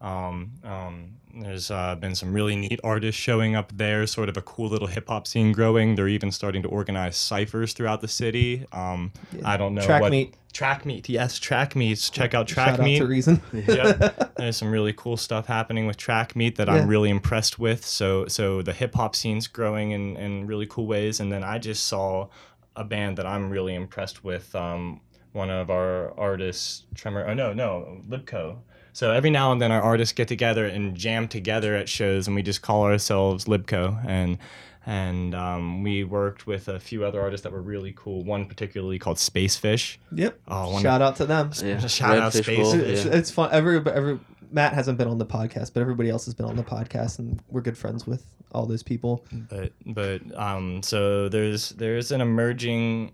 [0.01, 4.43] Um, um, there's uh, been some really neat artists showing up there, sort of a
[4.43, 5.95] cool little hip hop scene growing.
[5.95, 8.67] They're even starting to organize ciphers throughout the city.
[8.73, 9.13] Um,
[9.45, 10.35] I don't know Track what meet.
[10.53, 11.09] track meet.
[11.09, 12.09] Yes, track meets.
[12.11, 12.99] Check out Shout track out meet.
[12.99, 13.41] to Reason.
[13.53, 14.35] Yep.
[14.37, 16.75] There's some really cool stuff happening with track meet that Yeah.
[16.75, 17.85] I'm really impressed with.
[17.85, 21.21] So so the hip hop scene's growing in, in really cool ways.
[21.21, 22.29] And then I just saw
[22.77, 24.55] a band that I'm really impressed with.
[24.55, 25.01] Um,
[25.33, 27.27] one of our artists, Tremor.
[27.29, 28.57] Oh no, no, Libco.
[28.97, 32.35] So every now and then our artists get together and jam together at shows, and
[32.35, 34.03] we just call ourselves Libco.
[34.07, 34.39] And
[34.87, 38.25] and um, we worked with a few other artists that were really cool.
[38.25, 39.99] One particularly called Spacefish.
[40.13, 40.41] Yep.
[40.49, 41.51] Oh, one Shout out to them.
[41.63, 41.79] Yeah.
[41.87, 43.13] Shout out Redfish Space It's, yeah.
[43.13, 43.51] it's fun.
[43.53, 44.19] Every, every
[44.51, 47.39] Matt hasn't been on the podcast, but everybody else has been on the podcast, and
[47.51, 49.27] we're good friends with all those people.
[49.51, 53.13] but but um so there's there's an emerging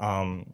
[0.00, 0.52] um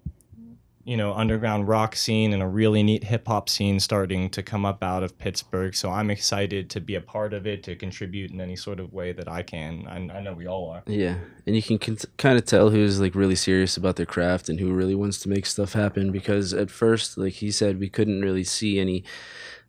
[0.86, 4.64] you know underground rock scene and a really neat hip hop scene starting to come
[4.64, 5.74] up out of Pittsburgh.
[5.74, 8.92] So I'm excited to be a part of it to contribute in any sort of
[8.92, 9.86] way that I can.
[9.88, 10.84] I, I know we all are.
[10.86, 14.60] Yeah, and you can kind of tell who's like really serious about their craft and
[14.60, 16.12] who really wants to make stuff happen.
[16.12, 19.02] Because at first, like he said, we couldn't really see any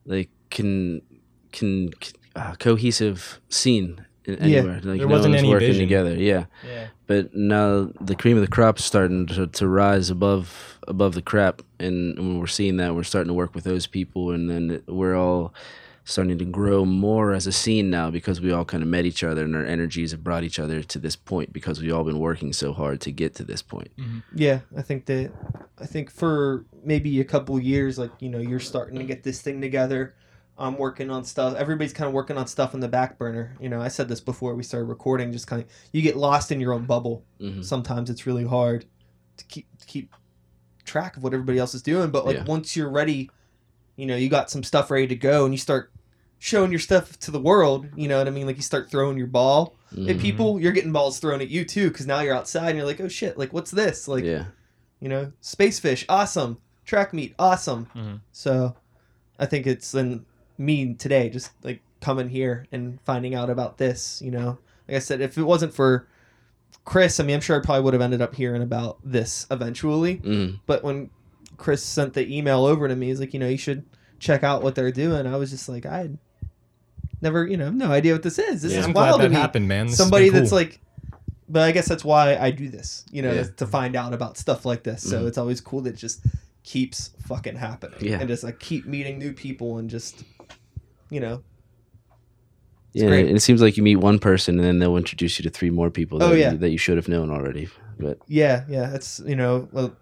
[0.05, 1.01] like can
[1.51, 1.89] can
[2.35, 4.57] uh, cohesive scene in- Yeah.
[4.59, 4.75] anywhere.
[4.75, 5.83] Like There no wasn't one's any working vision.
[5.85, 6.15] together.
[6.15, 10.79] Yeah, yeah but now the cream of the crop is starting to, to rise above
[10.87, 14.31] above the crap, and when we're seeing that, we're starting to work with those people,
[14.31, 15.53] and then we're all
[16.05, 19.25] starting to grow more as a scene now because we all kind of met each
[19.25, 22.17] other and our energies have brought each other to this point because we've all been
[22.19, 23.91] working so hard to get to this point.
[23.97, 24.19] Mm-hmm.
[24.33, 25.31] Yeah, I think that
[25.79, 29.41] I think for maybe a couple years, like you know, you're starting to get this
[29.41, 30.15] thing together.
[30.59, 31.55] I'm working on stuff.
[31.55, 33.55] Everybody's kind of working on stuff in the back burner.
[33.59, 35.31] You know, I said this before we started recording.
[35.31, 37.23] Just kind of you get lost in your own bubble.
[37.39, 38.85] hmm Sometimes it's really hard
[39.37, 40.11] to keep to keep
[40.83, 42.09] track of what everybody else is doing.
[42.09, 42.43] But like Yeah.
[42.45, 43.29] once you're ready,
[43.97, 45.91] you know, you got some stuff ready to go, and you start
[46.39, 47.87] showing your stuff to the world.
[47.95, 48.45] You know what I mean?
[48.47, 50.09] Like you start throwing your ball Mm-hmm.
[50.09, 50.59] at people.
[50.59, 53.07] You're getting balls thrown at you too, because now you're outside and you're like, oh
[53.07, 54.05] shit, like what's this?
[54.07, 54.45] Like yeah,
[54.99, 56.57] you know, space fish, awesome.
[56.83, 57.87] Track meet, awesome.
[57.95, 58.19] Mhm.
[58.33, 58.75] So,
[59.39, 60.25] I think it's in
[60.57, 64.21] me today, just like coming here and finding out about this.
[64.23, 66.07] You know, like I said, if it wasn't for
[66.85, 70.17] Chris, I mean, I'm sure I probably would have ended up hearing about this eventually.
[70.17, 71.09] mm But when
[71.57, 73.85] Chris sent the email over to me, he's like, you know, you should
[74.19, 75.27] check out what they're doing.
[75.27, 76.17] I was just like, I had
[77.21, 78.61] never, you know, no idea what this is.
[78.61, 78.79] This Yeah.
[78.79, 80.79] is I'm wild glad to that me happened man This somebody been that's like
[81.49, 83.43] but i guess that's why i do this you know Yeah.
[83.55, 85.27] to find out about stuff like this so Mhm.
[85.29, 86.19] it's always cool that it just
[86.63, 88.19] keeps fucking happening Yeah.
[88.19, 90.23] and just like keep meeting new people and just
[91.09, 91.43] you know
[92.93, 93.07] yeah.
[93.07, 93.29] great.
[93.29, 95.91] It seems like you meet one person and then they'll introduce you to three more
[95.91, 96.53] people that, Oh, yeah.
[96.53, 97.69] you, that you should have known already.
[97.99, 99.95] But yeah yeah it's you know well,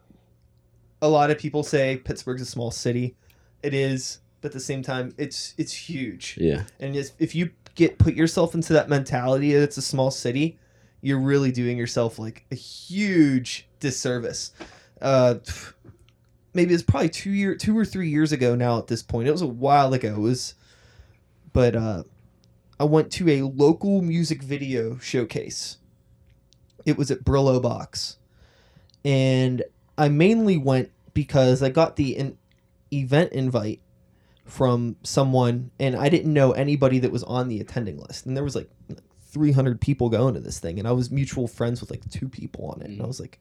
[1.02, 3.16] a lot of people say pittsburgh's a small city
[3.64, 7.98] it is but at the same time it's it's huge yeah, and if you get
[7.98, 10.58] put yourself into that mentality that it's a small city
[11.02, 14.52] you're really doing yourself like a huge disservice
[15.02, 15.36] uh
[16.54, 19.32] maybe it's probably two year two or three years ago now at this point it
[19.32, 20.56] was a while ago it was
[21.56, 22.04] but uh
[22.80, 25.78] i went to a local music video showcase
[26.86, 28.18] it was at Brillobox
[29.04, 29.64] and
[29.98, 32.38] i mainly went because i got the in-
[32.92, 33.82] event invite
[34.46, 38.44] from someone, and I didn't know anybody that was on the attending list, and there
[38.44, 38.70] was like
[39.32, 42.68] 300 people going to this thing, and I was mutual friends with like two people
[42.68, 43.40] on it, and I was like,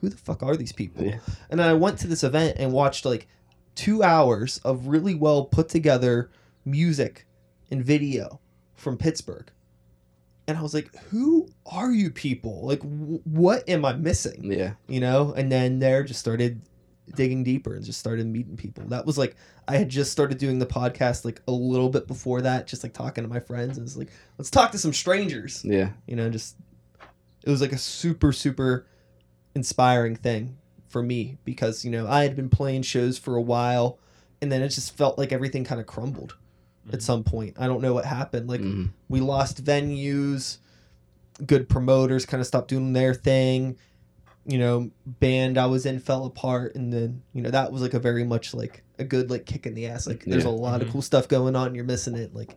[0.00, 1.04] who the fuck are these people?
[1.04, 1.18] Yeah.
[1.50, 3.26] And then I went to this event and watched like
[3.74, 6.30] two hours of really well put together
[6.64, 7.26] music
[7.74, 8.40] and video
[8.74, 9.50] from Pittsburgh.
[10.46, 12.66] And I was like, who are you people?
[12.66, 14.52] Like, w- what am I missing?
[14.52, 14.74] Yeah.
[14.88, 15.32] You know?
[15.36, 16.60] And then there just started
[17.14, 18.84] digging deeper and just started meeting people.
[18.88, 22.42] That was like, I had just started doing the podcast like a little bit before
[22.42, 23.78] that, just like talking to my friends.
[23.78, 25.90] And it's like, let's talk to some strangers Yeah.
[26.06, 26.56] you know just
[27.42, 28.86] it was like a super super
[29.54, 30.56] inspiring thing
[30.88, 33.98] for me because you know i had been playing shows for a while
[34.40, 36.36] and then it just felt like everything kind of crumbled
[36.92, 38.90] at some point i don't know what happened like Mhm.
[39.08, 40.58] we lost venues
[41.46, 43.76] good promoters kind of stopped doing their thing
[44.46, 47.94] you know band i was in fell apart and then you know that was like
[47.94, 50.50] a very much like a good like kick in the ass like there's Yeah.
[50.50, 50.92] a lot of Mhm.
[50.92, 52.56] cool stuff going on you're missing it like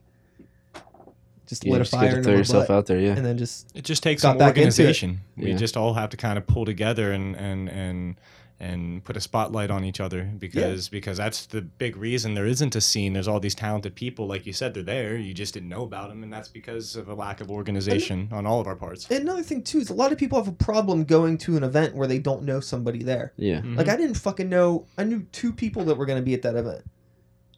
[1.47, 2.99] just Yeah, lit a fire gotta throw yourself butt, out there.
[2.99, 3.15] Yeah.
[3.15, 5.21] and then just It just takes got some back organization.
[5.37, 5.55] We Yeah.
[5.57, 8.15] just all have to kind of pull together and and and
[8.59, 12.75] and put a spotlight on each other because because that's the big reason there isn't
[12.75, 13.13] a scene.
[13.13, 15.15] There's all these talented people, like you said, they're there.
[15.15, 18.47] You just didn't know about them, and that's because of a lack of organization on
[18.47, 19.07] all of our parts.
[19.09, 21.63] And another thing too is a lot of people have a problem going to an
[21.63, 23.33] event where they don't know somebody there.
[23.37, 23.57] Yeah.
[23.57, 23.75] Mm-hmm.
[23.75, 24.87] Like I didn't fucking know.
[24.97, 26.83] I knew two people that were going to be at that event,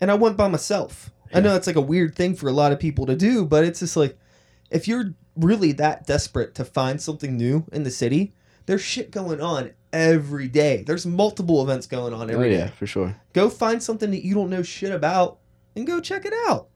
[0.02, 1.12] and I went by myself.
[1.32, 3.64] I know that's like a weird thing for a lot of people to do, but
[3.64, 4.18] it's just like
[4.72, 8.34] if you're really that desperate to find something new in the city,
[8.66, 10.84] there's shit going on every day.
[10.86, 12.58] There's multiple events going on Oh every day.
[12.58, 13.16] yeah, for sure.
[13.34, 15.40] Go find something that you don't know shit about
[15.76, 16.70] and go check it out.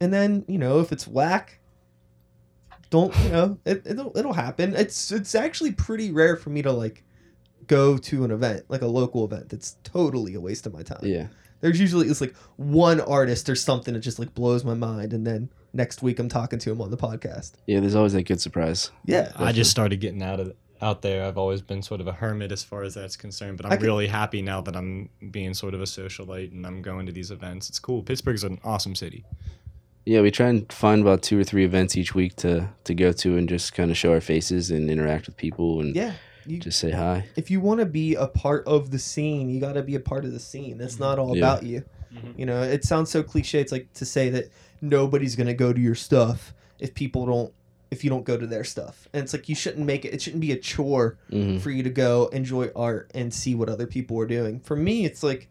[0.00, 1.60] And then, you know, if it's whack,
[2.90, 4.74] don't, you know, it, it'll, it'll happen.
[4.74, 7.04] It's it's actually pretty rare for me to like
[7.66, 11.00] go to an event, like a local event that's totally a waste of my time.
[11.02, 11.28] Yeah.
[11.60, 15.26] There's usually it's like one artist or something that just like blows my mind and
[15.26, 17.52] then next week I'm talking to him on the podcast.
[17.66, 17.80] Yeah.
[17.80, 18.90] There's always that good surprise.
[19.06, 19.32] Yeah.
[19.36, 21.24] I just started getting out of out there.
[21.24, 23.76] I've always been sort of a hermit as far as that's concerned, but I'm I
[23.76, 27.12] can- really happy now that I'm being sort of a socialite and I'm going to
[27.12, 27.68] these events.
[27.68, 28.02] It's cool.
[28.02, 29.24] Pittsburgh's an awesome city.
[30.06, 33.12] Yeah, we try and find about two or three events each week to to go
[33.12, 36.12] to and just kind of show our faces and interact with people and Yeah.
[36.46, 37.24] You, just say hi.
[37.36, 40.00] if you want to be a part of the scene, you got to be a
[40.00, 40.78] part of the scene.
[40.78, 41.42] It's not all Yeah.
[41.42, 41.84] about you.
[42.14, 42.38] Mhm.
[42.38, 43.60] You know, it sounds so cliche.
[43.62, 44.50] It's like to say that
[44.82, 47.52] nobody's going to go to your stuff if people don't
[47.94, 49.08] if you don't go to their stuff.
[49.12, 51.82] And it's like you shouldn't make it it shouldn't be a chore hmm for you
[51.82, 54.60] to go enjoy art and see what other people are doing.
[54.60, 55.48] For me, it's like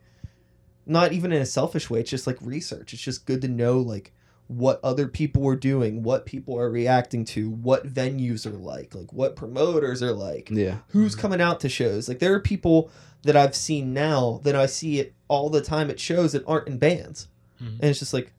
[0.85, 2.01] not even in a selfish way.
[2.01, 2.93] It's just like research.
[2.93, 4.11] It's just good to know like
[4.47, 9.13] what other people are doing, what people are reacting to, what venues are like, like
[9.13, 10.79] what promoters are like Yeah.
[10.89, 12.09] who's coming out to shows.
[12.09, 12.91] Like there are people
[13.23, 16.67] that I've seen now that I see it all the time at shows that aren't
[16.67, 17.29] in bands,
[17.61, 17.79] Mhm.
[17.79, 18.33] and it's just like,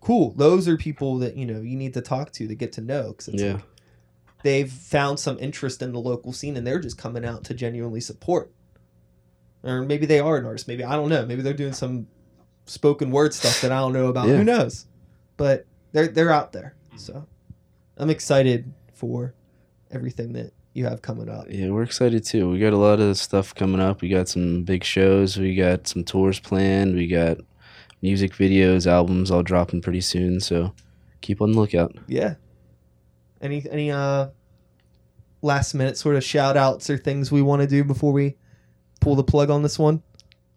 [0.00, 0.32] cool.
[0.32, 3.08] Those are people that you know you need to talk to to get to know
[3.16, 3.54] because Yeah.
[3.54, 3.62] like
[4.42, 8.00] they've found some interest in the local scene and they're just coming out to genuinely
[8.00, 8.50] support.
[9.62, 10.66] Or maybe they are an artist.
[10.68, 11.26] Maybe I don't know.
[11.26, 12.06] Maybe they're doing some
[12.66, 14.28] spoken word stuff that I don't know about.
[14.28, 14.36] Yeah.
[14.36, 14.86] Who knows?
[15.36, 16.74] But they're they're out there.
[16.94, 16.98] Mm.
[17.00, 17.26] So
[17.98, 19.34] I'm excited for
[19.90, 21.46] everything that you have coming up.
[21.50, 22.48] Yeah, we're excited too.
[22.48, 24.00] We got a lot of stuff coming up.
[24.00, 25.36] We got some big shows.
[25.36, 26.94] We got some tours planned.
[26.94, 27.38] We got
[28.02, 30.40] music videos, albums all dropping pretty soon.
[30.40, 30.74] So
[31.20, 31.96] keep on the lookout.
[32.06, 32.34] Yeah.
[33.40, 34.28] Any any uh
[35.42, 38.36] last minute sort of shout outs or things we want to do before we
[39.00, 40.02] pull the plug on this one?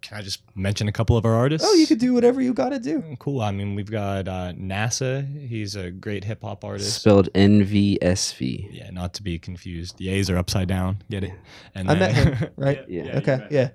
[0.01, 1.65] Can I just mention a couple of our artists?
[1.65, 3.15] Oh, you could do whatever you got to do.
[3.19, 3.39] Cool.
[3.39, 5.25] I mean, we've got uh, NASA.
[5.47, 6.99] He's a great hip hop artist.
[6.99, 8.67] Spelled N V S V.
[8.69, 9.97] Yeah, not to be confused.
[9.97, 11.01] The A's are upside down.
[11.09, 11.31] Get it?
[11.73, 12.83] And I met him, right?
[12.89, 13.03] Yeah.
[13.03, 13.69] you okay, yeah.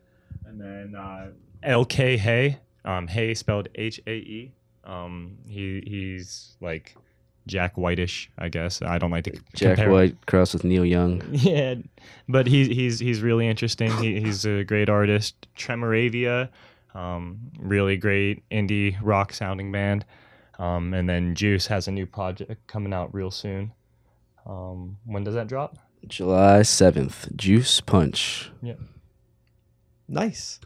[0.45, 1.31] And then uh,
[1.67, 2.59] LK Hae.
[2.89, 4.53] Um, Hae spelled H A E.
[4.85, 6.97] Um, he he's like
[7.47, 8.81] Jack Whitish, I guess.
[8.81, 9.91] I don't like to c- Jack compare.
[9.93, 11.23] White crossed with Neil Young.
[11.33, 11.75] Yeah,
[12.29, 13.91] but he's he's he's really interesting.
[13.99, 15.35] He, he's a great artist.
[15.57, 16.49] Tremoravia,
[16.95, 20.05] um, really great indie rock sounding band.
[20.59, 23.73] Um, and then Juice has a new project coming out real soon.
[24.47, 25.77] Um, when does that drop?
[26.07, 28.51] July 7th, Juice Punch.
[28.63, 28.75] Yeah.
[30.09, 30.59] Nice.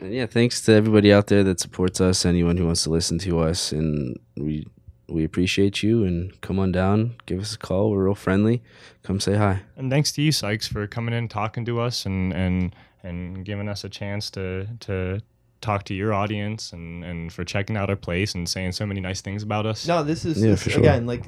[0.00, 3.18] And yeah, thanks to everybody out there that supports us, anyone who wants to listen
[3.20, 4.66] to us, and we
[5.08, 6.04] we appreciate you.
[6.04, 7.90] And come on down, give us a call.
[7.90, 8.62] We're real friendly.
[9.02, 9.62] Come say hi.
[9.76, 13.68] And thanks to you, Sykes, for coming in, talking to us, and and and giving
[13.68, 15.20] us a chance to to
[15.60, 19.00] talk to your audience, and and for checking out our place and saying so many
[19.00, 19.86] nice things about us.
[19.86, 20.80] No, this is Yeah, this- for sure.
[20.80, 21.26] again like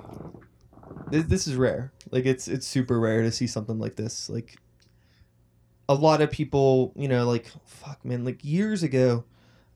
[1.11, 1.93] this, this is rare.
[2.11, 4.31] Like it's it's super rare to see something like this.
[4.31, 4.57] Like
[5.89, 9.25] a lot of people, you know, like fuck man, like years ago,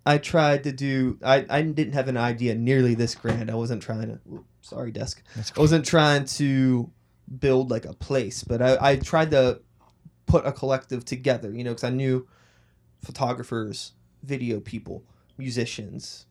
[0.04, 1.18] I tried to do.
[1.24, 3.50] I I didn't have an idea nearly this grand.
[3.50, 4.20] I wasn't trying to.
[4.24, 5.22] whoop, Sorry, desk.
[5.34, 6.90] That's I wasn't trying to
[7.40, 9.60] build like a place, but I, I tried to
[10.26, 12.26] put a collective together, you know, because I knew
[13.02, 13.92] photographers,
[14.22, 15.04] video people,
[15.38, 16.26] musicians,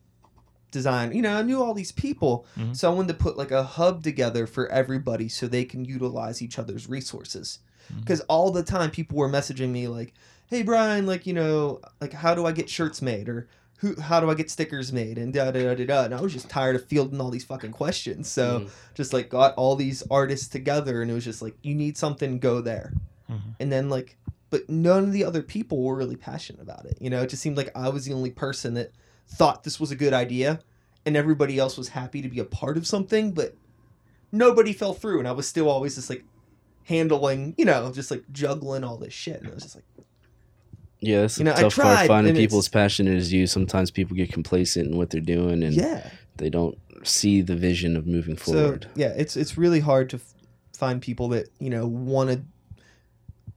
[0.72, 2.46] design, you know, I knew all these people.
[2.58, 2.76] Mhm.
[2.76, 6.42] So I wanted to put like a hub together for everybody so they can utilize
[6.42, 7.60] each other's resources.
[8.00, 10.14] Because all the time people were messaging me like,
[10.48, 13.28] hey, Brian, like, you know, like, how do I get shirts made?
[13.30, 13.48] Or,
[13.80, 15.18] who, how do I get stickers made?
[15.18, 16.04] And da da da da da.
[16.06, 18.28] And I was just tired of fielding all these fucking questions.
[18.30, 18.70] So Mm.
[18.94, 22.40] just like got all these artists together and it was just like you need something
[22.40, 22.94] go there
[23.30, 23.56] Mhm.
[23.60, 24.18] and then like
[24.52, 27.42] but none of the other people were really passionate about it you know it just
[27.42, 28.92] seemed like i was the only person that
[29.28, 30.60] thought this was a good idea
[31.06, 33.56] and everybody else was happy to be a part of something but
[34.32, 36.24] nobody fell through and i was still always just like
[36.86, 39.86] handling you know just like juggling all this shit and i was just like
[41.02, 42.08] Yeah, that's You know, tough tried, part.
[42.08, 43.46] Finding people as passionate as you.
[43.48, 47.96] Sometimes people get complacent in what they're doing, and yeah they don't see the vision
[47.96, 48.84] of moving forward.
[48.86, 50.34] So yeah, it's it's really hard to f-
[50.74, 52.42] find people that you know want to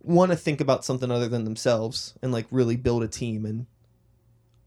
[0.03, 3.67] want to think about something other than themselves and like really build a team and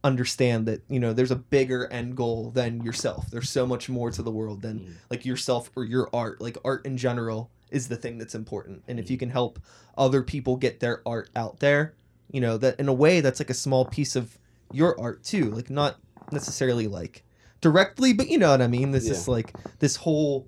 [0.03, 3.29] understand that you know there's a bigger end goal than yourself.
[3.29, 4.93] There's so much more to the world than Mm.
[5.09, 6.41] like yourself or your art.
[6.41, 8.83] Like art in general is the thing that's important.
[8.87, 9.21] And if you mm.
[9.21, 9.59] can help
[9.97, 11.95] other people get their art out there,
[12.29, 14.37] you know that in a way that's like a small piece of
[14.71, 15.51] your art too.
[15.51, 15.97] Like not
[16.31, 17.23] necessarily like
[17.61, 18.91] directly, but you know what I mean.
[18.91, 20.47] This is like this whole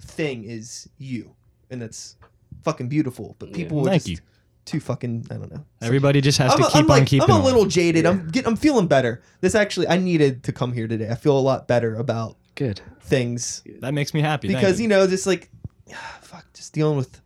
[0.00, 1.34] thing is you,
[1.70, 2.16] and it's
[2.62, 3.36] fucking beautiful.
[3.38, 4.18] But people were Thank just you.
[4.64, 5.26] too fucking.
[5.30, 5.64] I don't know.
[5.82, 7.44] Everybody just has I'm, to a- keep I'm on like keeping I'm a on.
[7.44, 8.04] little jaded.
[8.04, 8.10] Yeah.
[8.10, 9.22] I'm get, I'm feeling better.
[9.40, 11.10] This actually I needed to come here today.
[11.10, 12.80] I feel a lot better about Good.
[13.00, 14.48] things That makes me happy.
[14.48, 14.84] because you.
[14.84, 15.50] you know just like
[16.20, 17.20] fuck just dealing with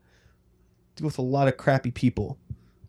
[0.96, 2.38] deal with a lot of crappy people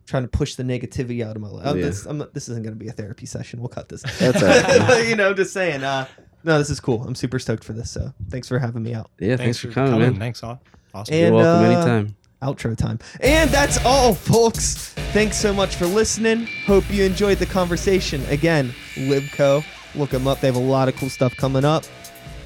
[0.05, 1.75] trying to push the negativity out of my life.
[1.75, 1.81] Yeah.
[1.81, 3.59] This, I'm, not- this isn't going to be a therapy session.
[3.59, 4.03] We'll cut this.
[4.19, 4.47] That's all
[4.87, 5.07] right.
[5.07, 5.83] you know, just saying.
[5.83, 6.05] Uh,
[6.43, 7.03] no, this is cool.
[7.03, 7.89] I'm super stoked for this.
[7.89, 9.09] So thanks for having me out.
[9.19, 10.19] Yeah, thanks, for coming, man.
[10.19, 10.61] Thanks, all.
[10.93, 11.13] Awesome.
[11.13, 12.15] And, You're welcome uh, anytime.
[12.43, 12.99] outro time.
[13.19, 14.93] And that's all, folks.
[15.11, 16.47] Thanks so much for listening.
[16.65, 18.23] Hope you enjoyed the conversation.
[18.25, 19.65] Again, Libco,
[19.95, 20.39] look them up.
[20.39, 21.83] They have a lot of cool stuff coming up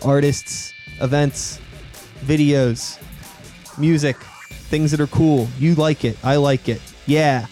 [0.04, 1.60] artists, events,
[2.22, 2.98] videos,
[3.80, 4.18] music,
[4.70, 5.48] things that are cool.
[5.58, 6.18] You like it.
[6.24, 6.82] I like it.
[7.06, 7.48] Yeah.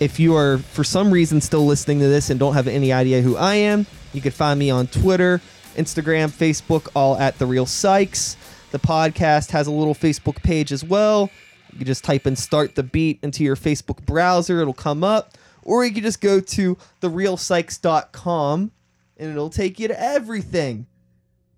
[0.00, 3.22] If you are, for some reason, still listening to this and don't have any idea
[3.22, 5.40] who I am, you can find me on Twitter,
[5.76, 8.36] Instagram, Facebook, all at The Real Sykes.
[8.70, 11.30] The podcast has a little Facebook page as well.
[11.72, 15.36] You can just type in Start the Beat into your Facebook browser, it'll come up.
[15.62, 18.70] Or you can just go to therealsykes.com
[19.16, 20.86] and it'll take you to everything.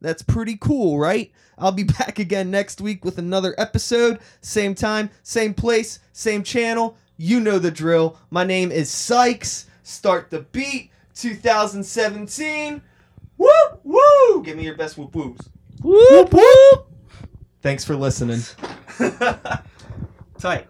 [0.06, 1.32] That's pretty cool, right?
[1.58, 4.20] I'll be back again next week with another episode.
[4.40, 6.96] Same time, same place, same channel.
[7.16, 8.16] You know the drill.
[8.30, 9.66] My name is Sykes.
[9.82, 12.80] Start the beat 2017.
[13.36, 13.48] Woo
[13.82, 14.42] woo!
[14.44, 15.48] Give me your best whoop whoops.
[15.82, 16.86] Whoop, whoop.
[17.62, 18.42] Thanks for listening.
[20.38, 20.68] Tight.